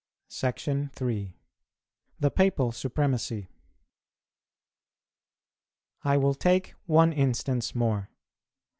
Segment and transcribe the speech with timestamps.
[0.29, 1.37] SECTION III.
[2.19, 3.49] THE PAPAL SUPREMACY.
[6.03, 8.09] I will take one instance more.